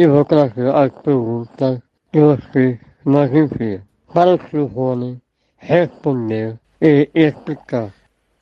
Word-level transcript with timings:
e 0.00 0.06
vou 0.06 0.24
trazer 0.24 0.74
as 0.74 0.90
perguntas 1.02 1.78
que 2.10 2.18
você 2.18 2.80
nos 3.04 3.30
envia 3.30 3.82
para 4.14 4.34
o 4.34 4.40
Silvone 4.48 5.20
responder 5.58 6.58
e 6.80 7.10
explicar. 7.14 7.92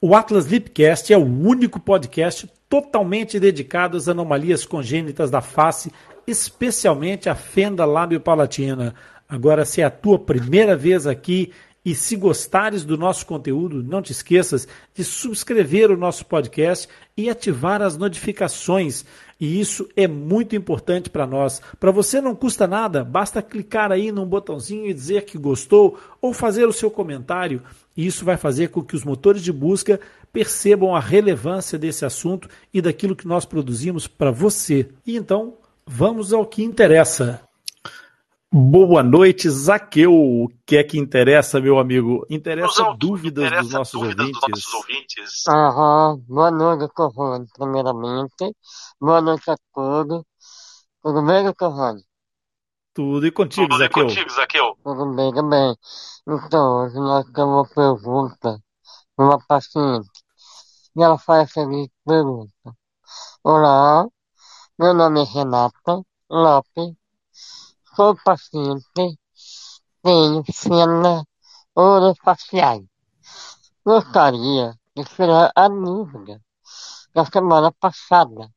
O 0.01 0.15
Atlas 0.15 0.47
Lipcast 0.47 1.13
é 1.13 1.19
o 1.19 1.25
único 1.25 1.81
podcast 1.81 2.49
totalmente 2.69 3.41
dedicado 3.41 3.97
às 3.97 4.07
anomalias 4.07 4.65
congênitas 4.65 5.33
da 5.33 5.41
face, 5.41 5.91
especialmente 6.29 7.29
a 7.29 7.35
fenda 7.35 7.85
lábio-palatina. 7.85 8.95
Agora, 9.29 9.65
se 9.65 9.81
é 9.81 9.85
a 9.85 9.91
tua 9.91 10.17
primeira 10.17 10.77
vez 10.77 11.09
aqui 11.09 11.53
e 11.85 11.93
se 11.93 12.15
gostares 12.15 12.85
do 12.85 12.97
nosso 12.97 13.27
conteúdo, 13.27 13.83
não 13.83 14.01
te 14.01 14.13
esqueças 14.13 14.69
de 14.95 15.03
subscrever 15.03 15.91
o 15.91 15.97
nosso 15.97 16.25
podcast 16.25 16.89
e 17.17 17.29
ativar 17.29 17.83
as 17.83 17.97
notificações 17.97 19.05
e 19.41 19.61
isso 19.61 19.89
é 19.97 20.09
muito 20.09 20.57
importante 20.57 21.09
para 21.09 21.27
nós. 21.27 21.63
Para 21.79 21.93
você 21.93 22.21
não 22.21 22.35
custa 22.35 22.67
nada, 22.67 23.05
basta 23.05 23.41
clicar 23.41 23.93
aí 23.93 24.11
num 24.11 24.27
botãozinho 24.27 24.87
e 24.87 24.95
dizer 24.95 25.25
que 25.25 25.39
gostou 25.39 25.99
ou 26.21 26.35
fazer 26.35 26.67
o 26.67 26.73
seu 26.73 26.91
comentário. 26.91 27.63
E 27.97 28.07
isso 28.07 28.25
vai 28.25 28.37
fazer 28.37 28.69
com 28.69 28.83
que 28.83 28.97
os 28.97 29.05
motores 29.05 29.43
de 29.43 29.53
busca 29.53 30.01
percebam 30.33 30.95
a 30.95 31.01
relevância 31.01 31.79
desse 31.79 32.05
assunto 32.05 32.49
e 32.75 32.81
daquilo 32.81 33.17
que 33.17 33.29
nós 33.29 33.45
produzimos 33.45 34.07
para 34.07 34.31
você. 34.31 34.89
E 35.07 35.17
então, 35.17 35.55
vamos 35.87 36.33
ao 36.33 36.45
que 36.45 36.63
interessa. 36.63 37.48
Boa 38.51 39.03
noite, 39.03 39.51
Zaqueu. 39.51 40.11
O 40.11 40.49
que 40.65 40.79
é 40.79 40.83
que 40.83 40.99
interessa, 40.99 41.61
meu 41.61 41.79
amigo? 41.79 42.27
Interessa 42.31 42.95
dúvidas, 42.99 43.45
interessa 43.45 43.63
dos, 43.63 43.73
nossos 43.73 44.01
dúvidas 44.01 44.27
dos 44.27 44.49
nossos 44.49 44.75
ouvintes. 44.75 45.47
Aham, 45.47 46.17
boa 46.27 46.51
noite, 46.51 46.91
Corrone, 46.95 47.47
primeiramente. 47.53 48.57
Boa 48.99 49.21
noite 49.21 49.51
a 49.51 49.57
todos. 49.75 50.25
Tudo 51.03 51.23
bem, 51.27 51.53
Corrone? 51.53 52.03
Tudo 52.95 53.27
e 53.27 53.31
contigo, 53.31 53.69
Tudo 53.69 53.79
Zaqueu? 53.81 54.05
E 54.05 54.07
contigo, 54.07 54.31
Zaqueu? 54.31 54.79
Tudo 54.83 55.15
bem 55.15 55.31
também. 55.35 55.77
Então, 56.27 56.85
hoje 56.85 56.97
nós 56.97 57.27
temos 57.27 57.53
uma 57.53 57.69
pergunta 57.69 58.57
de 58.57 59.25
uma 59.25 59.39
paciente. 59.47 60.09
E 60.97 61.03
ela 61.03 61.19
faz 61.19 61.51
a 61.51 61.53
seguinte 61.53 61.93
pergunta. 62.03 62.51
Olá, 63.45 64.07
meu 64.79 64.95
nome 64.95 65.21
é 65.21 65.25
Renata 65.25 66.03
Lopes 66.31 66.98
sou 67.99 68.15
paciente, 68.25 69.19
tenho 70.05 70.45
cena 70.53 71.25
orofaciais. 71.75 72.87
Gostaria 73.85 74.79
de 74.95 75.03
tirar 75.05 75.51
a 75.53 75.69
dúvida 75.69 76.41
da 77.13 77.25
semana 77.25 77.73
passada, 77.73 78.49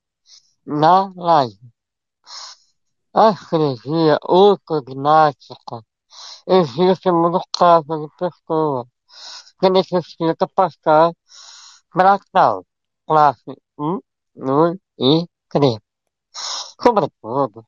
na 0.64 1.12
live. 1.16 1.74
A 3.16 3.36
cirurgia 3.36 4.20
ortognática 4.22 5.84
existe 6.46 7.12
no 7.12 7.42
caso 7.52 7.98
de 8.00 8.16
pessoa 8.20 8.88
que 9.60 9.72
necessita 9.72 10.48
passar 10.54 11.14
para 11.92 12.20
tal 12.32 12.64
classe 13.08 13.58
1, 13.76 14.00
2 14.36 14.78
e 15.00 15.28
3. 15.50 15.80
Sobretudo, 16.80 17.66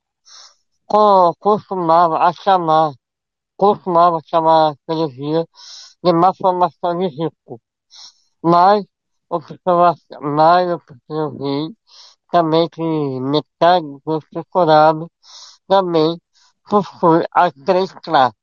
costumava 1.39 2.19
a 2.19 2.31
chamar, 2.33 2.93
costumava 3.57 4.19
chamar 4.25 4.73
a 4.73 4.75
cirurgia 4.93 5.47
de 6.03 6.13
malformação 6.13 6.97
de 6.99 7.07
risco. 7.07 7.59
Mas, 8.43 8.85
mas 10.21 10.69
eu 10.69 10.75
observei 10.75 11.75
também 12.31 12.69
que 12.69 12.81
metade 13.21 13.85
dos 14.05 14.23
procurados 14.29 15.07
também 15.67 16.19
possui 16.69 17.25
as 17.31 17.53
três 17.65 17.91
classes. 17.93 18.37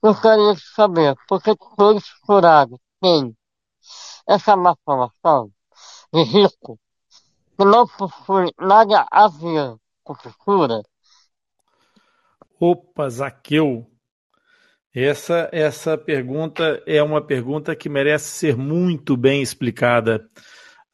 Gostaria 0.00 0.54
de 0.54 0.62
saber 0.74 1.16
por 1.26 1.42
que 1.42 1.56
todos 1.76 2.04
os 2.04 2.10
procurados 2.20 2.78
têm 3.00 3.36
essa 4.28 4.56
malformação 4.56 5.50
de 6.12 6.22
risco 6.22 6.78
que 7.56 7.64
não 7.64 7.86
possui 7.88 8.52
nada 8.60 9.06
a 9.10 9.26
ver 9.26 9.76
com 10.04 10.14
fissura 10.14 10.82
Opa, 12.58 13.08
Zaqueu. 13.10 13.86
Essa, 14.94 15.50
essa 15.52 15.98
pergunta 15.98 16.82
é 16.86 17.02
uma 17.02 17.20
pergunta 17.20 17.76
que 17.76 17.86
merece 17.86 18.30
ser 18.30 18.56
muito 18.56 19.14
bem 19.14 19.42
explicada. 19.42 20.26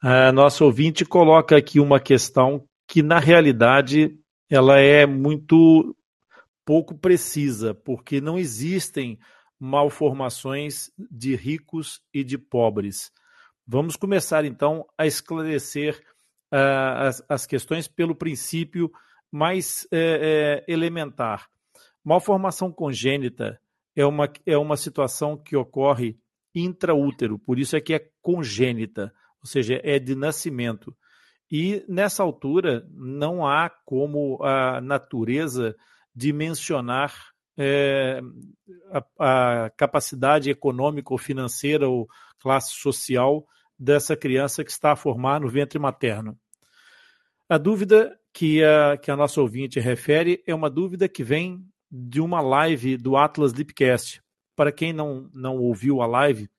A 0.01 0.29
nossa 0.33 0.65
ouvinte 0.65 1.05
coloca 1.05 1.55
aqui 1.55 1.79
uma 1.79 2.01
questão 2.01 2.67
que, 2.85 3.01
na 3.01 3.17
realidade, 3.17 4.19
ela 4.49 4.77
é 4.77 5.05
muito 5.05 5.95
pouco 6.65 6.97
precisa, 6.97 7.73
porque 7.73 8.19
não 8.19 8.37
existem 8.37 9.17
malformações 9.57 10.91
de 10.97 11.33
ricos 11.37 12.01
e 12.13 12.25
de 12.25 12.37
pobres. 12.37 13.09
Vamos 13.65 13.95
começar, 13.95 14.43
então, 14.43 14.85
a 14.97 15.07
esclarecer 15.07 15.97
uh, 16.53 17.07
as, 17.07 17.23
as 17.29 17.45
questões 17.45 17.87
pelo 17.87 18.13
princípio 18.13 18.91
mais 19.31 19.87
é, 19.91 20.61
é, 20.67 20.71
elementar. 20.71 21.52
Malformação 22.03 22.71
congênita 22.71 23.59
é 23.95 24.05
uma, 24.05 24.31
é 24.45 24.57
uma 24.57 24.75
situação 24.75 25.37
que 25.37 25.55
ocorre 25.55 26.17
intraútero, 26.53 27.39
por 27.39 27.57
isso 27.57 27.75
é 27.75 27.81
que 27.81 27.93
é 27.93 28.09
congênita, 28.21 29.13
ou 29.41 29.47
seja, 29.47 29.79
é 29.83 29.97
de 29.99 30.15
nascimento. 30.15 30.95
E 31.51 31.83
nessa 31.87 32.23
altura 32.23 32.85
não 32.91 33.45
há 33.45 33.69
como 33.85 34.41
a 34.43 34.81
natureza 34.81 35.75
dimensionar 36.15 37.13
é, 37.57 38.21
a, 39.19 39.65
a, 39.65 39.69
capacidade 39.71 40.49
econômica 40.49 41.13
ou 41.13 41.17
financeira 41.17 41.87
ou 41.87 42.07
classe 42.39 42.73
social 42.73 43.45
dessa 43.77 44.15
criança 44.15 44.63
que 44.63 44.71
está 44.71 44.91
a 44.91 44.95
formar 44.95 45.39
no 45.39 45.47
ventre 45.47 45.77
materno. 45.77 46.37
A 47.47 47.57
dúvida 47.57 48.17
que 48.31 48.63
a, 48.63 48.97
que 48.97 49.11
a 49.11 49.15
nossa 49.15 49.39
ouvinte 49.41 49.79
refere 49.79 50.43
é 50.47 50.55
uma 50.55 50.69
dúvida 50.69 51.07
que 51.07 51.23
vem 51.23 51.63
de 51.95 52.19
uma 52.19 52.41
live 52.41 52.97
do 52.97 53.15
Atlas 53.15 53.51
Lipcast. 53.51 54.19
Para 54.55 54.71
quem 54.71 54.91
não, 54.91 55.29
não 55.31 55.57
ouviu 55.57 56.01
a 56.01 56.07
live, 56.07 56.49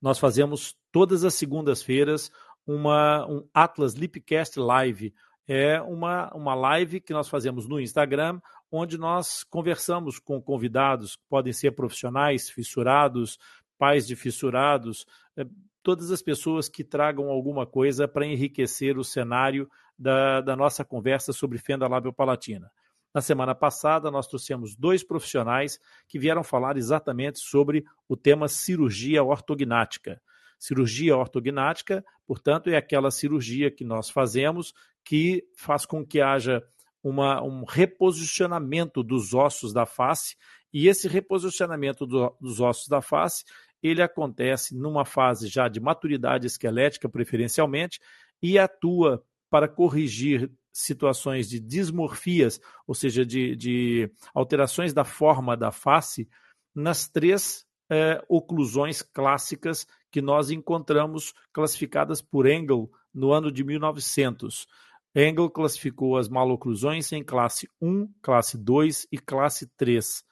nós 0.00 0.18
fazemos 0.18 0.76
todas 0.90 1.22
as 1.22 1.34
segundas-feiras 1.34 2.28
uma 2.66 3.24
um 3.28 3.46
Atlas 3.54 3.94
Lipcast 3.94 4.58
Live. 4.58 5.14
É 5.46 5.80
uma, 5.80 6.28
uma 6.34 6.56
live 6.56 7.00
que 7.00 7.12
nós 7.12 7.28
fazemos 7.28 7.68
no 7.68 7.80
Instagram, 7.80 8.40
onde 8.70 8.98
nós 8.98 9.44
conversamos 9.44 10.18
com 10.18 10.42
convidados, 10.42 11.16
podem 11.28 11.52
ser 11.52 11.72
profissionais, 11.72 12.50
fissurados, 12.50 13.38
pais 13.78 14.08
de 14.08 14.16
fissurados, 14.16 15.06
é, 15.36 15.46
todas 15.84 16.10
as 16.10 16.20
pessoas 16.20 16.68
que 16.68 16.82
tragam 16.82 17.28
alguma 17.28 17.64
coisa 17.64 18.08
para 18.08 18.26
enriquecer 18.26 18.98
o 18.98 19.04
cenário 19.04 19.70
da, 19.96 20.40
da 20.40 20.56
nossa 20.56 20.84
conversa 20.84 21.32
sobre 21.32 21.58
fenda 21.58 21.86
lábio-palatina. 21.86 22.70
Na 23.14 23.20
semana 23.20 23.54
passada, 23.54 24.10
nós 24.10 24.26
trouxemos 24.26 24.74
dois 24.74 25.04
profissionais 25.04 25.78
que 26.08 26.18
vieram 26.18 26.42
falar 26.42 26.76
exatamente 26.76 27.38
sobre 27.40 27.84
o 28.08 28.16
tema 28.16 28.48
cirurgia 28.48 29.22
ortognática. 29.22 30.20
Cirurgia 30.58 31.16
ortognática, 31.16 32.04
portanto, 32.26 32.70
é 32.70 32.76
aquela 32.76 33.10
cirurgia 33.10 33.70
que 33.70 33.84
nós 33.84 34.08
fazemos 34.08 34.72
que 35.04 35.44
faz 35.56 35.84
com 35.84 36.06
que 36.06 36.20
haja 36.20 36.62
uma, 37.02 37.42
um 37.42 37.64
reposicionamento 37.64 39.02
dos 39.02 39.34
ossos 39.34 39.72
da 39.72 39.84
face, 39.84 40.36
e 40.72 40.88
esse 40.88 41.08
reposicionamento 41.08 42.06
do, 42.06 42.34
dos 42.40 42.60
ossos 42.60 42.88
da 42.88 43.02
face 43.02 43.44
ele 43.82 44.00
acontece 44.00 44.76
numa 44.76 45.04
fase 45.04 45.48
já 45.48 45.66
de 45.66 45.80
maturidade 45.80 46.46
esquelética, 46.46 47.08
preferencialmente, 47.08 48.00
e 48.40 48.58
atua 48.58 49.22
para 49.50 49.68
corrigir 49.68 50.50
situações 50.72 51.48
de 51.48 51.60
dismorfias, 51.60 52.60
ou 52.86 52.94
seja, 52.94 53.24
de, 53.26 53.54
de 53.54 54.10
alterações 54.34 54.94
da 54.94 55.04
forma 55.04 55.56
da 55.56 55.70
face, 55.70 56.28
nas 56.74 57.06
três 57.06 57.66
é, 57.90 58.24
oclusões 58.28 59.02
clássicas 59.02 59.86
que 60.10 60.22
nós 60.22 60.50
encontramos 60.50 61.34
classificadas 61.52 62.22
por 62.22 62.46
Engel 62.46 62.90
no 63.12 63.32
ano 63.32 63.52
de 63.52 63.62
1900. 63.62 64.66
Engel 65.14 65.50
classificou 65.50 66.16
as 66.16 66.28
maloclusões 66.28 67.12
em 67.12 67.22
classe 67.22 67.68
1, 67.80 68.08
classe 68.22 68.56
2 68.56 69.06
e 69.12 69.18
classe 69.18 69.66
3. 69.76 70.24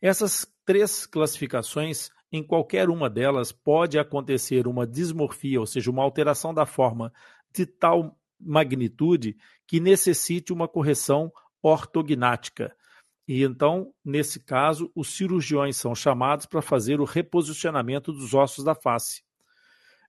Essas 0.00 0.46
três 0.64 1.06
classificações, 1.06 2.10
em 2.32 2.42
qualquer 2.42 2.88
uma 2.88 3.10
delas 3.10 3.52
pode 3.52 3.98
acontecer 3.98 4.66
uma 4.66 4.86
dismorfia, 4.86 5.60
ou 5.60 5.66
seja, 5.66 5.90
uma 5.90 6.02
alteração 6.02 6.54
da 6.54 6.64
forma 6.64 7.12
de 7.52 7.66
tal 7.66 8.17
magnitude 8.40 9.36
que 9.66 9.80
necessite 9.80 10.52
uma 10.52 10.68
correção 10.68 11.32
ortognática. 11.62 12.74
E 13.26 13.42
então, 13.42 13.92
nesse 14.04 14.40
caso, 14.40 14.90
os 14.94 15.14
cirurgiões 15.16 15.76
são 15.76 15.94
chamados 15.94 16.46
para 16.46 16.62
fazer 16.62 17.00
o 17.00 17.04
reposicionamento 17.04 18.12
dos 18.12 18.32
ossos 18.32 18.64
da 18.64 18.74
face. 18.74 19.22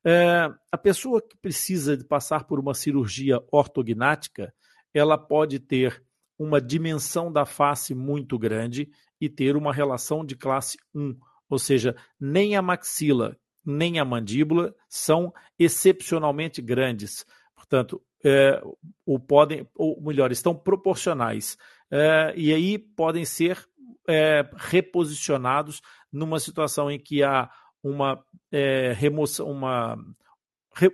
É, 0.06 0.50
a 0.72 0.78
pessoa 0.78 1.22
que 1.22 1.38
precisa 1.38 1.98
de 1.98 2.06
passar 2.06 2.46
por 2.46 2.60
uma 2.60 2.74
cirurgia 2.74 3.44
ortognática, 3.52 4.54
ela 4.94 5.18
pode 5.18 5.60
ter 5.60 6.02
uma 6.38 6.62
dimensão 6.62 7.32
da 7.32 7.46
face 7.46 7.94
muito 7.94 8.40
grande 8.40 8.90
e 9.20 9.28
ter 9.28 9.58
uma 9.58 9.74
relação 9.74 10.26
de 10.26 10.38
classe 10.38 10.78
1, 10.96 11.18
ou 11.50 11.60
seja, 11.60 11.96
nem 12.18 12.56
a 12.56 12.62
maxila 12.62 13.38
nem 13.66 14.00
a 14.00 14.06
mandíbula 14.06 14.74
são 14.88 15.34
excepcionalmente 15.58 16.62
grandes. 16.62 17.26
Portanto, 17.56 18.02
é, 18.24 18.62
ou 19.06 19.20
podem, 19.20 19.68
ou 19.76 20.02
melhor, 20.02 20.32
estão 20.32 20.56
proporcionais. 20.56 21.58
É, 21.92 22.34
e 22.36 22.54
aí 22.54 22.78
podem 22.78 23.26
ser 23.26 23.66
é, 24.08 24.48
reposicionados 24.56 25.82
numa 26.12 26.40
situação 26.40 26.90
em 26.90 27.00
que 27.00 27.24
há 27.24 27.50
uma, 27.84 28.24
é, 28.52 28.94
remoção, 28.94 29.50
uma, 29.50 29.98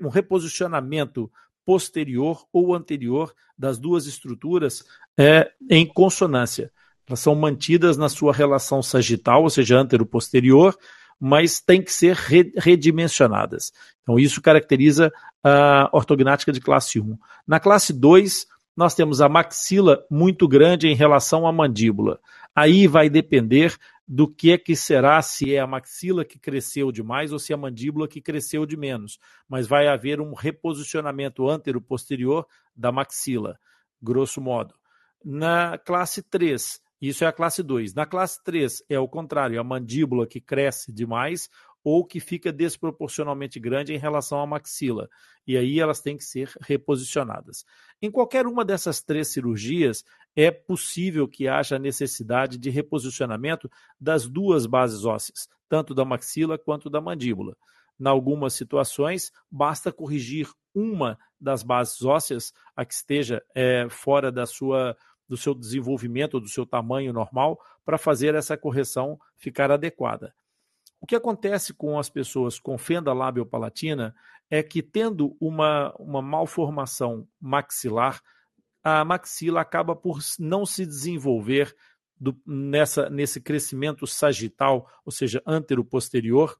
um 0.01 0.10
reposicionamento 0.10 1.31
posterior 1.66 2.45
ou 2.54 2.75
anterior 2.75 3.33
das 3.57 3.80
duas 3.80 4.06
estruturas 4.06 4.86
é, 5.18 5.51
em 5.69 5.86
consonância. 5.86 6.71
Elas 7.07 7.19
são 7.19 7.36
mantidas 7.36 7.98
na 7.98 8.10
sua 8.10 8.33
relação 8.33 8.81
sagital, 8.81 9.44
ou 9.44 9.50
seja, 9.50 9.78
antero-posterior, 9.78 10.78
mas 11.19 11.59
têm 11.59 11.81
que 11.81 11.91
ser 11.91 12.15
redimensionadas. 12.57 13.71
Então, 14.01 14.19
isso 14.19 14.41
caracteriza 14.41 15.12
a 15.44 15.89
ortognática 15.94 16.51
de 16.51 16.59
classe 16.59 17.00
1. 17.00 17.17
Na 17.47 17.59
classe 17.59 17.94
2, 17.94 18.47
nós 18.75 18.94
temos 18.94 19.21
a 19.21 19.29
maxila 19.29 20.06
muito 20.09 20.47
grande 20.47 20.88
em 20.88 20.95
relação 20.95 21.47
à 21.47 21.51
mandíbula. 21.51 22.19
Aí 22.53 22.88
vai 22.88 23.09
depender 23.09 23.75
do 24.07 24.27
que 24.27 24.51
é 24.51 24.57
que 24.57 24.75
será, 24.75 25.21
se 25.21 25.56
é 25.56 25.59
a 25.59 25.67
maxila 25.67 26.23
que 26.23 26.38
cresceu 26.38 26.91
demais 26.91 27.31
ou 27.31 27.39
se 27.39 27.51
é 27.51 27.56
a 27.56 27.57
mandíbula 27.57 28.07
que 28.07 28.21
cresceu 28.21 28.65
de 28.65 28.77
menos. 28.77 29.18
Mas 29.47 29.65
vai 29.65 29.88
haver 29.88 30.21
um 30.21 30.33
reposicionamento 30.33 31.50
antero-posterior 31.50 32.45
da 32.75 32.91
maxila, 32.91 33.57
grosso 34.01 34.39
modo. 34.39 34.75
Na 35.23 35.77
classe 35.77 36.21
3, 36.21 36.79
isso 37.07 37.24
é 37.24 37.28
a 37.28 37.34
classe 37.34 37.62
2. 37.62 37.94
Na 37.94 38.06
classe 38.06 38.44
3 38.44 38.84
é 38.90 39.00
o 39.00 39.07
contrário, 39.07 39.57
é 39.57 39.60
a 39.60 39.63
mandíbula 39.63 40.25
que 40.25 40.40
cresce 40.40 40.92
demais 40.92 41.50
ou 41.84 42.04
que 42.04 42.19
fica 42.19 42.52
desproporcionalmente 42.52 43.60
grande 43.60 43.94
em 43.94 43.98
relação 43.98 44.42
à 44.42 44.48
maxila. 44.48 45.07
E 45.46 45.56
aí 45.56 45.80
elas 45.80 46.02
têm 46.02 46.18
que 46.18 46.24
ser 46.24 46.52
reposicionadas. 46.62 47.63
Em 48.02 48.10
qualquer 48.10 48.48
uma 48.48 48.66
dessas 48.66 49.04
três 49.04 49.28
cirurgias, 49.31 50.04
é 50.36 50.50
possível 50.50 51.28
que 51.28 51.48
haja 51.48 51.78
necessidade 51.78 52.57
de 52.57 52.72
reposicionamento 52.72 53.69
das 54.00 54.28
duas 54.28 54.66
bases 54.66 55.06
ósseas, 55.06 55.48
tanto 55.69 55.94
da 55.94 56.04
maxila 56.04 56.57
quanto 56.57 56.90
da 56.90 57.00
mandíbula. 57.00 57.56
Em 58.00 58.07
algumas 58.07 58.54
situações, 58.54 59.31
basta 59.50 59.92
corrigir 59.92 60.50
uma 60.74 61.18
das 61.40 61.63
bases 61.63 62.04
ósseas, 62.04 62.52
a 62.75 62.84
que 62.84 62.94
esteja 62.94 63.42
é, 63.56 63.88
fora 63.90 64.31
da 64.31 64.46
sua, 64.46 64.98
do 65.27 65.38
seu 65.38 65.54
desenvolvimento, 65.54 66.39
do 66.39 66.48
seu 66.48 66.66
tamanho 66.66 67.12
normal, 67.13 67.60
para 67.83 67.98
fazer 67.98 68.36
essa 68.36 68.57
correção 68.57 69.19
ficar 69.38 69.72
adequada. 69.72 70.33
O 71.00 71.06
que 71.06 71.16
acontece 71.16 71.74
com 71.74 72.00
as 72.00 72.10
pessoas 72.10 72.60
com 72.60 72.77
fenda 72.77 73.13
lábio-palatina 73.13 74.16
é 74.50 74.63
que, 74.63 74.81
tendo 74.81 75.36
uma, 75.39 75.94
uma 76.00 76.22
malformação 76.22 77.27
maxilar, 77.39 78.22
a 78.83 79.04
maxila 79.04 79.62
acaba 79.62 79.95
por 79.95 80.19
não 80.39 80.66
se 80.66 80.86
desenvolver 80.86 81.75
do, 82.19 82.39
nessa, 82.45 83.10
nesse 83.10 83.42
crescimento 83.42 84.07
sagital, 84.07 84.89
ou 85.04 85.12
seja, 85.12 85.42
antero-posterior, 85.45 86.60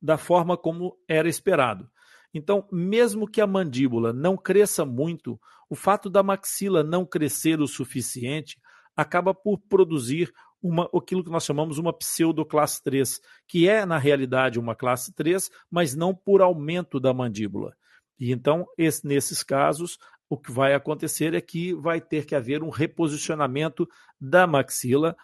da 0.00 0.18
forma 0.18 0.56
como 0.56 0.98
era 1.08 1.28
esperado. 1.28 1.88
Então, 2.34 2.66
mesmo 2.72 3.28
que 3.28 3.40
a 3.40 3.46
mandíbula 3.46 4.12
não 4.12 4.36
cresça 4.36 4.84
muito, 4.84 5.38
o 5.68 5.74
fato 5.74 6.08
da 6.08 6.22
maxila 6.22 6.82
não 6.82 7.04
crescer 7.04 7.60
o 7.60 7.66
suficiente 7.66 8.58
acaba 8.96 9.34
por 9.34 9.58
produzir 9.58 10.32
uma, 10.62 10.88
aquilo 10.94 11.24
que 11.24 11.30
nós 11.30 11.44
chamamos 11.44 11.78
uma 11.78 11.92
pseudoclasse 11.92 12.82
3, 12.84 13.20
que 13.48 13.68
é, 13.68 13.84
na 13.84 13.98
realidade, 13.98 14.60
uma 14.60 14.76
classe 14.76 15.12
3, 15.12 15.50
mas 15.70 15.94
não 15.94 16.14
por 16.14 16.40
aumento 16.40 17.00
da 17.00 17.12
mandíbula. 17.12 17.74
E 18.18 18.30
então, 18.30 18.66
esse, 18.78 19.06
nesses 19.06 19.42
casos, 19.42 19.98
o 20.30 20.38
que 20.38 20.52
vai 20.52 20.72
acontecer 20.74 21.34
é 21.34 21.40
que 21.40 21.74
vai 21.74 22.00
ter 22.00 22.24
que 22.24 22.34
haver 22.34 22.62
um 22.62 22.70
reposicionamento 22.70 23.88
da 24.20 24.46
maxila, 24.46 25.16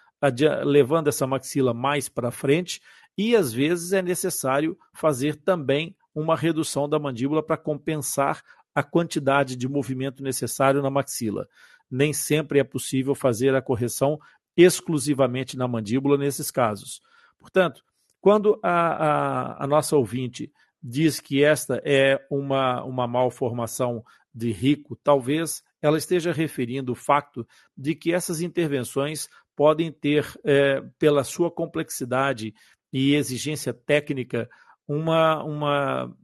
levando 0.65 1.09
essa 1.09 1.27
maxila 1.27 1.73
mais 1.73 2.09
para 2.09 2.33
frente, 2.33 2.81
e 3.17 3.37
às 3.37 3.53
vezes 3.53 3.93
é 3.93 4.03
necessário 4.03 4.77
fazer 4.93 5.37
também 5.37 5.97
uma 6.21 6.37
redução 6.37 6.89
da 6.89 6.99
mandíbula 6.99 7.43
para 7.43 7.57
compensar 7.57 8.43
a 8.75 8.83
quantidade 8.83 9.57
de 9.57 9.69
movimento 9.69 10.23
necessário 10.23 10.83
na 10.83 10.91
maxila. 10.91 11.49
Nem 11.91 12.13
sempre 12.13 12.59
é 12.59 12.65
possível 12.65 13.15
fazer 13.15 13.55
a 13.55 13.63
correção 13.63 14.19
exclusivamente 14.57 15.57
na 15.57 15.69
mandíbula 15.69 16.19
nesses 16.19 16.51
casos. 16.51 17.01
Portanto, 17.39 17.83
quando 18.21 18.59
a, 18.63 18.71
a, 18.71 19.65
a 19.65 19.67
nossa 19.67 19.97
ouvinte 19.97 20.53
diz 20.83 21.21
que 21.21 21.43
esta 21.43 21.81
é 21.85 22.25
uma, 22.31 22.83
uma 22.85 23.07
malformação 23.07 24.05
de 24.35 24.53
rico, 24.53 24.97
talvez 24.97 25.63
ela 25.81 25.99
esteja 25.99 26.33
referindo 26.33 26.93
o 26.93 26.97
fato 26.97 27.47
de 27.77 27.95
que 27.95 28.13
essas 28.13 28.41
intervenções 28.41 29.29
podem 29.57 29.91
ter, 29.91 30.27
é, 30.45 30.83
pela 30.99 31.25
sua 31.25 31.51
complexidade 31.51 32.55
e 32.93 33.15
exigência 33.15 33.73
técnica, 33.73 34.49
uma, 34.89 35.45
uma 35.45 36.17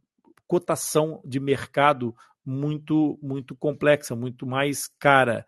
cotação 0.49 1.21
de 1.25 1.38
mercado 1.38 2.14
muito, 2.44 3.18
muito 3.23 3.54
complexa, 3.54 4.16
muito 4.16 4.47
mais 4.47 4.88
cara 4.99 5.44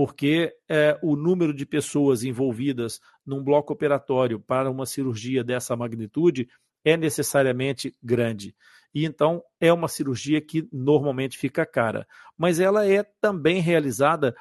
porque 0.00 0.56
é, 0.66 0.98
o 1.02 1.14
número 1.14 1.52
de 1.52 1.66
pessoas 1.66 2.24
envolvidas 2.24 3.00
num 3.26 3.44
bloco 3.44 3.70
operatório 3.70 4.40
para 4.40 4.70
uma 4.70 4.86
cirurgia 4.86 5.44
dessa 5.44 5.76
magnitude 5.76 6.48
é 6.82 6.96
necessariamente 6.96 7.94
grande. 8.02 8.56
E 8.94 9.04
então 9.04 9.42
é 9.60 9.70
uma 9.70 9.88
cirurgia 9.88 10.40
que 10.40 10.66
normalmente 10.72 11.36
fica 11.36 11.66
cara. 11.66 12.06
Mas 12.34 12.58
ela 12.58 12.88
é 12.88 13.04
também 13.20 13.60
realizada 13.60 14.34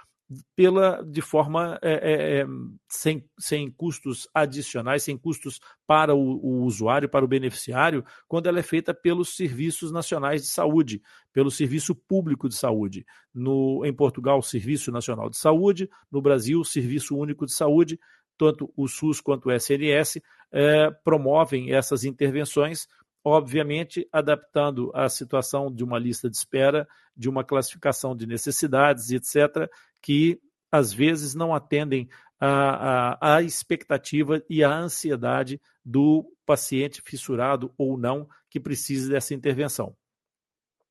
pela 0.55 1.01
de 1.03 1.21
forma 1.21 1.79
é, 1.81 1.91
é, 1.91 2.39
é, 2.41 2.45
sem, 2.88 3.25
sem 3.39 3.71
custos 3.71 4.27
adicionais, 4.33 5.03
sem 5.03 5.17
custos 5.17 5.59
para 5.88 6.13
o, 6.13 6.38
o, 6.38 6.63
usuário, 6.63 7.09
para 7.09 7.25
o 7.25 7.27
beneficiário, 7.27 8.05
quando 8.27 8.48
ela 8.48 8.59
é 8.59 8.63
feita 8.63 8.93
pelos 8.93 9.36
serviços 9.36 9.91
nacionais 9.91 10.43
de 10.43 10.50
saúde, 10.50 11.01
pelo 11.33 11.50
serviço 11.50 11.95
público 11.95 12.48
de 12.48 12.55
saúde. 12.55 13.05
No, 13.33 13.83
em 13.83 13.93
Portugal, 13.93 14.41
Serviço 14.41 14.91
Nacional 14.91 15.29
de 15.29 15.38
Saúde, 15.38 15.89
no 16.12 16.21
Brasil, 16.21 16.63
Serviço 16.63 17.17
Único 17.17 17.45
de 17.45 17.53
Saúde, 17.53 18.00
tanto 18.38 18.71
o 18.75 18.88
SUS 18.88 19.19
quanto 19.19 19.50
o 19.50 19.51
SNS 19.51 20.21
é, 20.51 20.89
promovem 21.03 21.74
essas 21.74 22.03
intervenções 22.03 22.88
obviamente 23.24 24.08
adaptando 24.12 24.92
a 24.94 25.10
situação 25.10 25.72
de 25.72 25.84
uma 25.84 26.00
lista 26.00 26.30
de 26.30 26.38
espera, 26.38 26.88
de 27.16 27.30
uma 27.30 27.44
classificação 27.44 28.16
de 28.16 28.26
necessidades, 28.26 29.12
etc., 29.12 29.70
que 30.02 30.40
às 30.72 30.94
vezes 30.94 31.36
não 31.36 31.54
atendem 31.54 32.08
à, 32.40 33.36
à, 33.36 33.42
expectativa 33.42 34.42
e 34.50 34.64
à 34.64 34.72
ansiedade 34.74 35.60
do 35.84 36.26
paciente 36.46 37.02
fissurado 37.04 37.74
ou 37.78 37.98
não 37.98 38.28
que 38.50 38.60
precise 38.60 39.10
dessa 39.10 39.34
intervenção. 39.34 39.96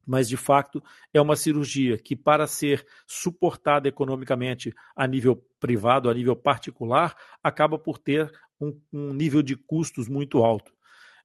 Mas, 0.07 0.29
de 0.29 0.37
fato, 0.37 0.83
é 1.13 1.21
uma 1.21 1.37
cirurgia 1.37 1.99
que, 1.99 2.17
para 2.17 2.47
ser 2.47 2.87
suportada 3.07 3.89
economicamente 3.89 4.75
a 4.97 5.07
nível 5.07 5.37
privado, 5.61 6.09
a 6.09 6.15
nível 6.15 6.35
particular, 6.35 7.15
acaba 7.43 7.79
por 7.79 7.99
ter 7.99 8.31
um, 8.59 8.81
um 8.93 9.13
nível 9.13 9.43
de 9.43 9.55
custos 9.55 10.09
muito 10.09 10.43
alto. 10.43 10.73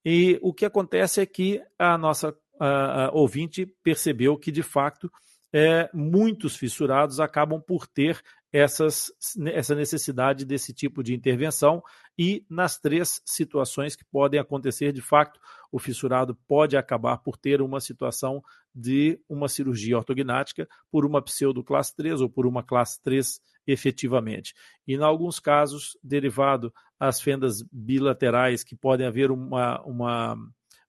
E 0.05 0.37
o 0.41 0.53
que 0.53 0.65
acontece 0.65 1.21
é 1.21 1.25
que 1.25 1.61
a 1.77 1.97
nossa 1.97 2.35
a, 2.59 3.05
a 3.05 3.11
ouvinte 3.11 3.65
percebeu 3.83 4.37
que, 4.37 4.51
de 4.51 4.63
fato, 4.63 5.11
é, 5.51 5.89
muitos 5.93 6.55
fissurados 6.55 7.19
acabam 7.19 7.61
por 7.61 7.87
ter 7.87 8.21
essas, 8.51 9.11
essa 9.47 9.73
necessidade 9.73 10.45
desse 10.45 10.73
tipo 10.73 11.03
de 11.03 11.13
intervenção 11.13 11.81
e 12.17 12.45
nas 12.49 12.77
três 12.77 13.21
situações 13.25 13.95
que 13.95 14.05
podem 14.05 14.39
acontecer, 14.39 14.91
de 14.91 15.01
fato, 15.01 15.39
o 15.73 15.79
fissurado 15.79 16.35
pode 16.47 16.77
acabar 16.77 17.17
por 17.17 17.35
ter 17.35 17.59
uma 17.59 17.81
situação 17.81 18.43
de 18.75 19.19
uma 19.27 19.49
cirurgia 19.49 19.97
ortognática 19.97 20.69
por 20.91 21.03
uma 21.03 21.19
pseudo 21.19 21.63
classe 21.63 21.95
3 21.95 22.21
ou 22.21 22.29
por 22.29 22.45
uma 22.45 22.61
classe 22.61 23.01
3 23.01 23.41
efetivamente. 23.65 24.53
E, 24.87 24.93
em 24.93 25.01
alguns 25.01 25.39
casos, 25.39 25.97
derivado 26.03 26.71
às 26.99 27.19
fendas 27.19 27.63
bilaterais, 27.71 28.63
que 28.63 28.75
podem 28.75 29.07
haver 29.07 29.31
uma, 29.31 29.81
uma, 29.81 30.37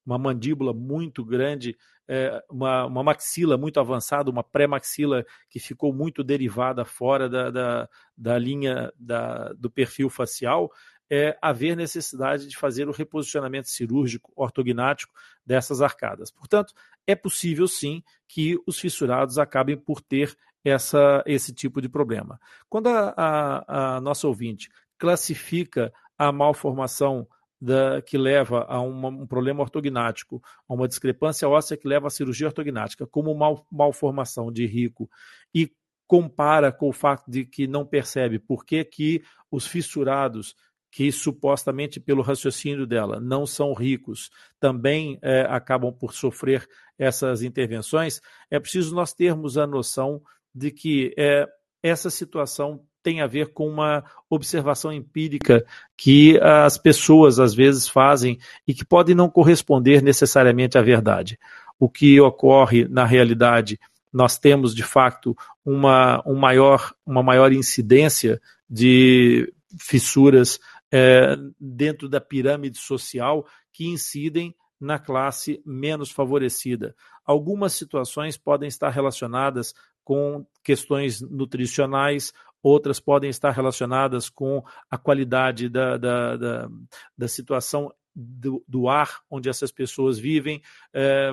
uma 0.05 0.19
mandíbula 0.19 0.75
muito 0.75 1.25
grande 1.25 1.75
é, 2.07 2.43
uma, 2.51 2.85
uma 2.85 3.03
maxila 3.03 3.57
muito 3.57 3.81
avançada, 3.81 4.31
uma 4.31 4.45
pré-maxila 4.45 5.25
que 5.49 5.59
ficou 5.59 5.93
muito 5.93 6.23
derivada 6.23 6.85
fora 6.85 7.29
da, 7.29 7.51
da, 7.51 7.89
da 8.17 8.39
linha 8.39 8.93
da, 8.99 9.53
do 9.55 9.71
perfil 9.71 10.11
facial, 10.11 10.71
é, 11.11 11.37
haver 11.41 11.77
necessidade 11.77 12.47
de 12.47 12.57
fazer 12.57 12.89
o 12.89 12.93
reposicionamento 12.93 13.69
cirúrgico 13.69 14.33
ortognático 14.35 15.13
dessas 15.45 15.81
arcadas. 15.83 16.31
Portanto, 16.31 16.73
é 17.07 17.15
possível 17.15 17.69
sim 17.69 18.03
que 18.27 18.59
os 18.67 18.79
fissurados 18.79 19.39
acabem 19.39 19.77
por 19.77 20.01
ter 20.01 20.37
essa, 20.65 21.23
esse 21.27 21.53
tipo 21.53 21.81
de 21.81 21.89
problema. 21.89 22.41
Quando 22.69 22.89
a, 22.89 23.15
a, 23.17 23.97
a 23.97 24.01
nossa 24.01 24.27
ouvinte 24.27 24.71
classifica 24.99 25.93
a 26.17 26.33
malformação 26.33 27.29
da, 27.61 28.03
que 28.03 28.19
leva 28.19 28.65
a 28.69 28.81
uma, 28.81 29.09
um 29.09 29.27
problema 29.27 29.63
ortognático, 29.63 30.43
a 30.69 30.75
uma 30.75 30.89
discrepância 30.89 31.49
óssea 31.49 31.77
que 31.77 31.89
leva 31.89 32.07
à 32.07 32.11
cirurgia 32.11 32.47
ortognática, 32.47 33.07
como 33.07 33.35
mal, 33.35 33.67
malformação 33.71 34.53
de 34.53 34.67
rico, 34.67 35.11
e 35.55 35.73
compara 36.07 36.71
com 36.71 36.89
o 36.89 36.93
fato 36.93 37.31
de 37.31 37.45
que 37.45 37.67
não 37.67 37.87
percebe 37.87 38.39
por 38.39 38.65
que, 38.65 38.85
que 38.85 39.25
os 39.51 39.67
fissurados, 39.67 40.55
que 40.95 41.11
supostamente 41.11 41.99
pelo 41.99 42.23
raciocínio 42.23 42.87
dela 42.87 43.19
não 43.19 43.45
são 43.47 43.75
ricos, 43.75 44.31
também 44.61 45.19
é, 45.21 45.41
acabam 45.51 45.93
por 45.93 46.15
sofrer 46.15 46.69
essas 46.97 47.43
intervenções, 47.43 48.21
é 48.49 48.61
preciso 48.61 48.95
nós 48.95 49.13
termos 49.13 49.59
a 49.59 49.67
noção 49.67 50.23
de 50.55 50.71
que 50.71 51.13
é, 51.19 51.49
essa 51.83 52.11
situação 52.11 52.81
tem 53.03 53.21
a 53.21 53.27
ver 53.27 53.53
com 53.53 53.69
uma 53.69 54.05
observação 54.31 54.93
empírica 54.93 55.67
que 55.97 56.39
as 56.41 56.79
pessoas 56.79 57.41
às 57.41 57.53
vezes 57.53 57.89
fazem 57.89 58.39
e 58.65 58.73
que 58.73 58.85
pode 58.85 59.17
não 59.17 59.29
corresponder 59.29 60.01
necessariamente 60.01 60.79
à 60.79 60.81
verdade. 60.81 61.37
O 61.77 61.89
que 61.89 62.21
ocorre 62.21 62.87
na 62.87 63.05
realidade, 63.05 63.81
nós 64.13 64.39
temos 64.39 64.73
de 64.73 64.85
fato 64.85 65.37
uma, 65.67 66.23
um 66.25 66.37
maior, 66.37 66.95
uma 67.05 67.21
maior 67.21 67.53
incidência 67.53 68.41
de 68.71 69.53
fissuras 69.79 70.59
é, 70.95 71.37
dentro 71.59 72.09
da 72.09 72.21
pirâmide 72.21 72.79
social 72.79 73.45
que 73.73 73.89
incidem 73.89 74.55
na 74.81 74.97
classe 74.97 75.61
menos 75.67 76.11
favorecida. 76.11 76.95
Algumas 77.25 77.73
situações 77.73 78.37
podem 78.37 78.69
estar 78.69 78.91
relacionadas 78.91 79.75
com 80.05 80.47
questões 80.63 81.21
nutricionais 81.21 82.33
outras 82.65 82.99
podem 82.99 83.29
estar 83.29 83.51
relacionadas 83.51 84.31
com 84.31 84.65
a 84.91 84.97
qualidade 84.97 85.69
da, 85.69 85.99
da, 85.99 86.37
da, 86.37 86.69
da 87.17 87.29
situação 87.29 87.93
do, 88.17 88.65
do, 88.67 88.89
ar 88.89 89.21
onde 89.31 89.51
essas 89.51 89.71
pessoas 89.71 90.19
vivem, 90.19 90.63
é, 90.91 91.31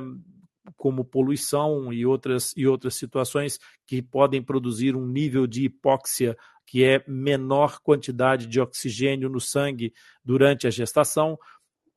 como 0.76 1.06
poluição 1.06 1.94
e 1.94 2.06
outras, 2.06 2.54
e 2.58 2.68
outras 2.68 2.96
situações 2.96 3.60
que 3.88 4.02
podem 4.02 4.44
produzir 4.44 4.94
um 4.94 5.08
nível 5.08 5.48
de 5.48 5.64
hipóxia 5.64 6.38
que 6.72 6.86
é 6.86 7.04
menor 7.06 7.82
quantidade 7.82 8.48
de 8.48 8.62
oxigênio 8.62 9.28
no 9.28 9.42
sangue 9.42 9.94
durante 10.24 10.68
a 10.68 10.70
gestação. 10.70 11.38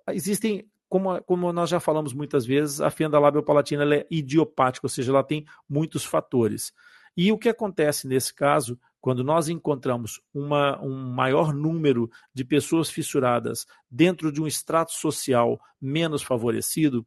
Existem 0.08 0.68
como, 0.88 1.22
como, 1.22 1.52
nós 1.52 1.70
já 1.70 1.78
falamos 1.78 2.12
muitas 2.12 2.44
vezes, 2.44 2.80
a 2.80 2.90
fenda 2.90 3.20
labiopalatina 3.20 3.84
é 3.94 4.04
idiopática, 4.10 4.84
ou 4.84 4.90
seja, 4.90 5.12
ela 5.12 5.22
tem 5.22 5.46
muitos 5.68 6.04
fatores. 6.04 6.72
E 7.16 7.30
o 7.30 7.38
que 7.38 7.48
acontece 7.48 8.08
nesse 8.08 8.34
caso 8.34 8.76
quando 9.00 9.22
nós 9.22 9.48
encontramos 9.48 10.20
uma, 10.34 10.82
um 10.82 11.06
maior 11.14 11.54
número 11.54 12.10
de 12.34 12.44
pessoas 12.44 12.90
fissuradas 12.90 13.68
dentro 13.88 14.32
de 14.32 14.42
um 14.42 14.46
extrato 14.46 14.90
social 14.90 15.60
menos 15.80 16.20
favorecido, 16.20 17.06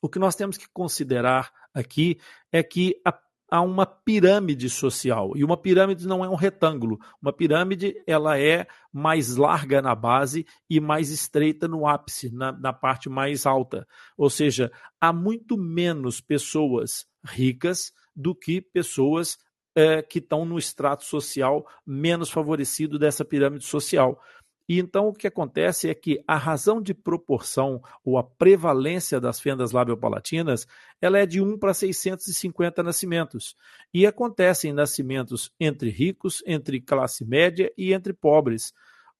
o 0.00 0.08
que 0.08 0.20
nós 0.20 0.36
temos 0.36 0.56
que 0.56 0.68
considerar 0.72 1.50
aqui 1.74 2.20
é 2.52 2.62
que 2.62 3.00
a, 3.04 3.12
há 3.50 3.60
uma 3.60 3.86
pirâmide 3.86 4.68
social 4.68 5.32
e 5.36 5.44
uma 5.44 5.56
pirâmide 5.56 6.06
não 6.06 6.24
é 6.24 6.28
um 6.28 6.34
retângulo. 6.34 6.98
Uma 7.20 7.32
pirâmide 7.32 7.94
ela 8.06 8.38
é 8.38 8.66
mais 8.92 9.36
larga 9.36 9.80
na 9.80 9.94
base 9.94 10.46
e 10.68 10.80
mais 10.80 11.10
estreita 11.10 11.68
no 11.68 11.86
ápice, 11.86 12.30
na, 12.32 12.52
na 12.52 12.72
parte 12.72 13.08
mais 13.08 13.46
alta. 13.46 13.86
Ou 14.16 14.28
seja, 14.28 14.70
há 15.00 15.12
muito 15.12 15.56
menos 15.56 16.20
pessoas 16.20 17.06
ricas 17.24 17.92
do 18.14 18.34
que 18.34 18.60
pessoas 18.60 19.38
é, 19.74 20.00
que 20.02 20.18
estão 20.18 20.44
no 20.44 20.58
extrato 20.58 21.04
social 21.04 21.66
menos 21.86 22.30
favorecido 22.30 22.98
dessa 22.98 23.24
pirâmide 23.24 23.64
social. 23.66 24.18
E 24.68 24.80
então 24.80 25.08
o 25.08 25.12
que 25.12 25.26
acontece 25.26 25.88
é 25.88 25.94
que 25.94 26.22
a 26.26 26.36
razão 26.36 26.82
de 26.82 26.92
proporção 26.92 27.80
ou 28.04 28.18
a 28.18 28.24
prevalência 28.24 29.20
das 29.20 29.40
fendas 29.40 29.70
labiopalatinas, 29.70 30.66
ela 31.00 31.18
é 31.18 31.26
de 31.26 31.40
1 31.40 31.58
para 31.58 31.72
650 31.72 32.82
nascimentos. 32.82 33.54
E 33.94 34.06
acontecem 34.06 34.72
nascimentos 34.72 35.52
entre 35.60 35.90
ricos, 35.90 36.42
entre 36.46 36.80
classe 36.80 37.24
média 37.24 37.72
e 37.76 37.92
entre 37.92 38.12
pobres. 38.12 38.72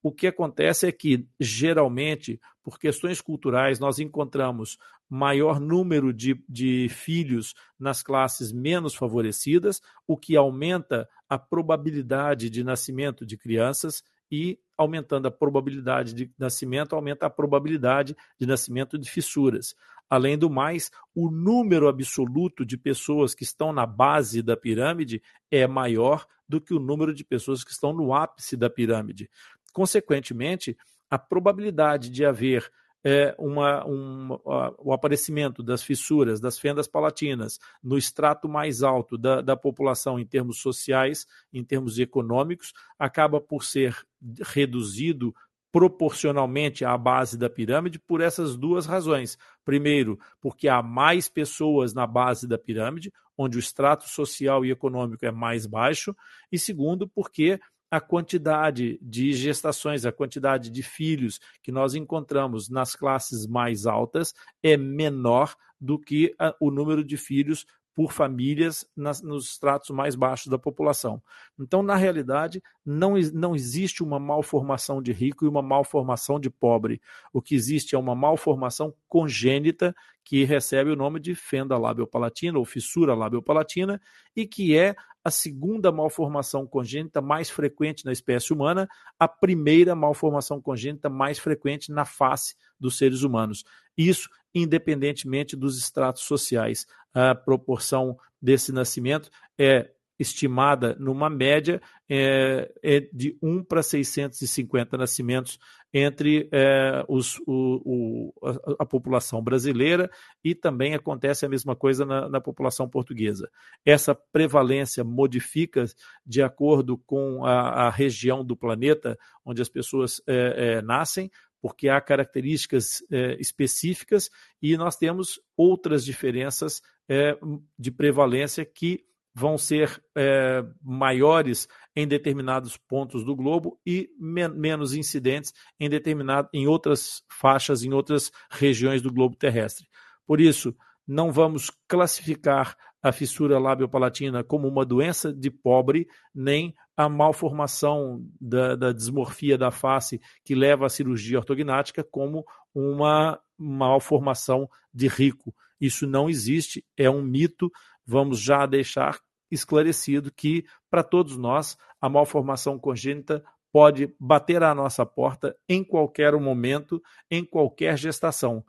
O 0.03 0.13
que 0.13 0.27
acontece 0.27 0.87
é 0.87 0.93
que, 0.93 1.27
geralmente, 1.39 2.41
por 2.63 2.79
questões 2.79 3.21
culturais, 3.21 3.79
nós 3.79 3.99
encontramos 3.99 4.79
maior 5.09 5.61
número 5.61 6.13
de, 6.13 6.43
de 6.49 6.89
filhos 6.89 7.55
nas 7.79 8.03
classes 8.03 8.53
menos 8.53 8.95
favorecidas, 8.95 9.81
o 10.07 10.17
que 10.17 10.37
aumenta 10.37 11.09
a 11.29 11.39
probabilidade 11.39 12.51
de 12.51 12.65
nascimento 12.65 13.25
de 13.25 13.37
crianças 13.37 14.03
e, 14.31 14.59
aumentando 14.77 15.29
a 15.29 15.31
probabilidade 15.31 16.13
de 16.13 16.31
nascimento, 16.39 16.95
aumenta 16.95 17.27
a 17.27 17.31
probabilidade 17.31 18.17
de 18.39 18.47
nascimento 18.47 18.99
de 18.99 19.11
fissuras. 19.11 19.75
Além 20.09 20.39
do 20.39 20.49
mais, 20.49 20.91
o 21.15 21.31
número 21.31 21.89
absoluto 21.89 22.65
de 22.65 22.77
pessoas 22.77 23.35
que 23.35 23.43
estão 23.43 23.73
na 23.73 23.85
base 23.85 24.43
da 24.43 24.57
pirâmide 24.57 25.23
é 25.51 25.67
maior 25.67 26.27
do 26.49 26.61
que 26.61 26.73
o 26.73 26.79
número 26.79 27.13
de 27.13 27.25
pessoas 27.25 27.65
que 27.65 27.73
estão 27.73 27.93
no 27.93 28.15
ápice 28.15 28.57
da 28.57 28.71
pirâmide. 28.71 29.29
Consequentemente, 29.73 30.77
a 31.11 31.19
probabilidade 31.19 32.09
de 32.09 32.25
haver 32.25 32.71
é, 33.09 33.37
uma, 33.39 33.87
um, 33.87 34.37
o 34.79 34.93
aparecimento 34.93 35.63
das 35.63 35.81
fissuras, 35.81 36.41
das 36.41 36.59
fendas 36.59 36.89
palatinas, 36.89 37.61
no 37.81 37.97
extrato 37.97 38.49
mais 38.49 38.83
alto 38.83 39.17
da, 39.17 39.41
da 39.41 39.57
população 39.57 40.19
em 40.19 40.27
termos 40.27 40.59
sociais, 40.59 41.25
em 41.53 41.63
termos 41.63 42.01
econômicos, 42.01 42.73
acaba 42.99 43.41
por 43.41 43.63
ser 43.63 43.97
reduzido 44.43 45.33
proporcionalmente 45.71 46.85
à 46.85 46.99
base 46.99 47.39
da 47.39 47.49
pirâmide 47.49 48.01
por 48.01 48.21
essas 48.21 48.57
duas 48.57 48.87
razões. 48.87 49.39
Primeiro, 49.65 50.19
porque 50.41 50.67
há 50.67 50.83
mais 50.83 51.29
pessoas 51.29 51.95
na 51.95 52.09
base 52.09 52.49
da 52.49 52.59
pirâmide, 52.59 53.13
onde 53.39 53.57
o 53.57 53.61
extrato 53.61 54.09
social 54.09 54.65
e 54.65 54.73
econômico 54.73 55.25
é 55.25 55.31
mais 55.31 55.65
baixo, 55.65 56.17
e 56.51 56.59
segundo, 56.59 57.07
porque 57.07 57.61
a 57.91 58.01
quantidade 58.01 58.99
de 59.01 59.33
gestações, 59.33 60.05
a 60.05 60.13
quantidade 60.13 60.71
de 60.71 60.83
filhos 60.83 61.41
que 61.63 61.71
nós 61.71 61.95
encontramos 61.95 62.69
nas 62.69 62.97
classes 62.97 63.47
mais 63.47 63.87
altas 63.87 64.35
é 64.63 64.77
menor 64.77 65.55
do 65.81 65.99
que 65.99 66.35
a, 66.39 66.55
o 66.61 66.71
número 66.71 67.05
de 67.05 67.17
filhos 67.17 67.67
por 67.97 68.13
famílias 68.13 68.87
nas, 68.95 69.23
nos 69.23 69.53
estratos 69.53 69.89
mais 69.89 70.15
baixos 70.15 70.49
da 70.49 70.59
população. 70.59 71.23
Então, 71.59 71.83
na 71.83 71.97
realidade, 71.97 72.63
não, 72.85 73.15
não 73.33 73.57
existe 73.57 74.03
uma 74.03 74.21
malformação 74.21 75.01
de 75.01 75.13
rico 75.13 75.47
e 75.47 75.49
uma 75.49 75.63
malformação 75.63 76.39
de 76.39 76.51
pobre. 76.51 77.01
O 77.33 77.41
que 77.41 77.55
existe 77.55 77.95
é 77.95 77.99
uma 77.99 78.15
malformação 78.15 78.93
congênita 79.09 79.97
que 80.23 80.45
recebe 80.45 80.91
o 80.91 80.97
nome 80.97 81.19
de 81.19 81.35
fenda 81.35 81.79
labiopalatina 81.79 82.59
ou 82.59 82.67
fissura 82.67 83.15
labiopalatina 83.15 83.99
e 84.35 84.47
que 84.47 84.77
é 84.77 84.95
a 85.27 85.31
segunda 85.31 85.91
malformação 85.91 86.65
congênita 86.65 87.21
mais 87.21 87.51
frequente 87.51 88.05
na 88.05 88.13
espécie 88.13 88.53
humana, 88.53 88.89
a 89.19 89.27
primeira 89.27 89.93
malformação 89.93 90.63
congênita 90.63 91.11
mais 91.11 91.37
frequente 91.37 91.91
na 91.91 92.05
face 92.05 92.55
dos 92.79 92.97
seres 92.97 93.23
humanos. 93.23 93.65
Isso 93.99 94.29
independentemente 94.55 95.57
dos 95.57 95.77
estratos 95.79 96.23
sociais. 96.23 96.87
A 97.13 97.35
proporção 97.35 98.17
desse 98.41 98.71
nascimento 98.71 99.29
é 99.59 99.91
estimada 100.19 100.97
numa 100.99 101.29
média 101.29 101.81
é, 102.09 102.73
é 102.83 103.01
de 103.13 103.37
1 103.43 103.65
para 103.65 103.83
650 103.83 104.97
nascimentos 104.97 105.59
entre 105.93 106.49
é, 106.53 107.05
os, 107.09 107.39
o, 107.47 107.81
o, 107.85 108.33
a, 108.47 108.83
a, 108.83 108.87
população 108.87 109.43
brasileira 109.43 110.11
e 110.45 110.55
também 110.55 110.95
acontece 110.95 111.47
a 111.47 111.49
mesma 111.49 111.75
coisa 111.75 112.05
na, 112.05 112.29
na, 112.29 112.41
população 112.41 112.89
portuguesa. 112.89 113.51
Essa 113.85 114.15
prevalência 114.15 115.03
modifica 115.03 115.85
de 116.25 116.43
acordo 116.43 116.99
com 116.99 117.45
a, 117.45 117.87
a 117.87 117.91
região 117.91 118.45
do 118.45 118.57
planeta 118.57 119.19
onde 119.45 119.63
as 119.63 119.69
pessoas 119.69 120.21
é, 120.27 120.77
é 120.77 120.83
nascem, 120.83 121.31
porque 121.61 121.89
há 121.89 122.01
características 122.01 123.03
é, 123.11 123.37
específicas 123.41 124.31
e 124.63 124.77
nós 124.77 124.97
temos 124.97 125.41
outras 125.57 126.05
diferenças 126.05 126.83
é, 127.09 127.37
de 127.79 127.91
prevalência 127.91 128.65
que 128.65 129.05
vão 129.39 129.59
ser 129.59 130.03
é, 130.17 130.65
maiores 130.83 131.69
em 131.95 132.09
determinados 132.09 132.79
pontos 132.79 133.23
do 133.23 133.37
globo 133.37 133.79
e 133.85 134.09
men 134.19 134.49
menos 134.49 134.95
incidentes 134.95 135.53
em 135.79 135.91
determinado, 135.91 136.49
em 136.55 136.67
outras 136.67 137.23
faixas, 137.29 137.85
em 137.85 137.93
outras 137.93 138.33
regiões 138.51 139.03
do 139.03 139.13
globo 139.13 139.37
terrestre. 139.37 139.87
Por 140.27 140.41
isso, 140.41 140.75
não 141.07 141.31
vamos 141.31 141.71
classificar 141.87 142.75
a 143.03 143.13
fissura 143.13 143.59
labiopalatina 143.59 144.43
como 144.43 144.67
uma 144.67 144.87
doença 144.87 145.31
de 145.31 145.51
pobre, 145.51 146.09
nem 146.35 146.75
a 146.97 147.07
malformação 147.07 148.27
da, 148.41 148.75
da 148.75 148.91
dismorfia 148.91 149.59
da 149.59 149.71
face 149.71 150.19
que 150.43 150.55
leva 150.55 150.87
à 150.87 150.89
cirurgia 150.89 151.39
ortognática 151.39 152.03
como 152.03 152.43
uma 152.75 153.39
malformação 153.59 154.67
de 154.95 155.09
rico. 155.09 155.55
Isso 155.79 156.07
não 156.07 156.29
existe, 156.29 156.83
é 156.97 157.11
um 157.11 157.23
mito. 157.23 157.71
Vamos 158.07 158.41
já 158.41 158.65
deixar 158.67 159.19
esclarecido 159.51 160.33
que, 160.33 160.65
para 160.91 161.03
todos 161.03 161.37
nós, 161.37 161.77
a 162.01 162.09
malformação 162.09 162.79
congênita 162.79 163.43
pode 163.73 164.15
bater 164.19 164.63
à 164.63 164.75
nossa 164.75 165.05
porta 165.05 165.55
em 165.69 165.85
qualquer 165.85 166.33
momento, 166.35 167.03
em 167.31 167.45
qualquer 167.45 167.99
gestação. 167.99 168.65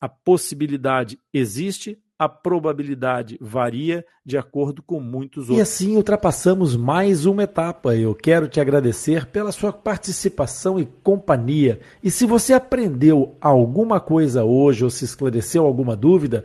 A 0.00 0.08
possibilidade 0.08 1.18
existe, 1.32 1.98
a 2.18 2.28
probabilidade 2.28 3.38
varia 3.40 4.04
de 4.24 4.36
acordo 4.36 4.82
com 4.82 5.00
muitos 5.00 5.48
outros. 5.48 5.58
E 5.58 5.60
assim 5.60 5.96
ultrapassamos 5.96 6.76
mais 6.76 7.24
uma 7.24 7.44
etapa. 7.44 7.96
Eu 7.96 8.14
quero 8.14 8.46
te 8.46 8.60
agradecer 8.60 9.26
pela 9.26 9.52
sua 9.52 9.72
participação 9.72 10.78
e 10.78 10.86
companhia. 10.86 11.80
E 12.02 12.10
se 12.10 12.26
você 12.26 12.52
aprendeu 12.52 13.36
alguma 13.40 14.00
coisa 14.00 14.44
hoje 14.44 14.84
ou 14.84 14.90
se 14.90 15.04
esclareceu 15.04 15.64
alguma 15.64 15.96
dúvida, 15.96 16.44